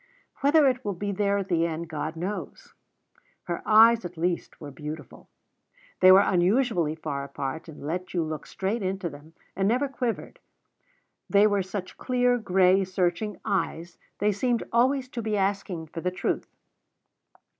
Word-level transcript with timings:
Whether 0.37 0.67
it 0.67 0.83
will 0.83 0.95
be 0.95 1.11
there 1.11 1.37
at 1.37 1.47
the 1.47 1.67
end, 1.67 1.87
God 1.87 2.15
knows. 2.15 2.73
Her 3.43 3.61
eyes, 3.67 4.03
at 4.03 4.17
least, 4.17 4.59
were 4.59 4.71
beautiful. 4.71 5.29
They 5.99 6.11
were 6.11 6.21
unusually 6.25 6.95
far 6.95 7.23
apart, 7.23 7.67
and 7.69 7.85
let 7.85 8.11
you 8.11 8.23
look 8.23 8.47
straight 8.47 8.81
into 8.81 9.09
them, 9.11 9.33
and 9.55 9.67
never 9.67 9.87
quivered; 9.87 10.39
they 11.29 11.45
were 11.45 11.61
such 11.61 11.97
clear, 11.99 12.39
gray, 12.39 12.83
searching 12.83 13.39
eyes, 13.45 13.99
they 14.17 14.31
seemed 14.31 14.63
always 14.73 15.07
to 15.09 15.21
be 15.21 15.37
asking 15.37 15.85
for 15.85 16.01
the 16.01 16.09
truth. 16.09 16.47